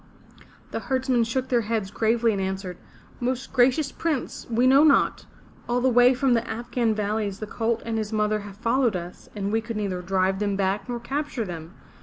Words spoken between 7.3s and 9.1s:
the colt and his mother have followed